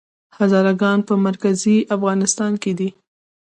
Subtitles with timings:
[0.37, 2.89] هزاره ګان په مرکزي افغانستان کې دي؟